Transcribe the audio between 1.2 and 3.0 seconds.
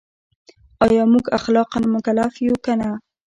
اخلاقاً مکلف یو که نه؟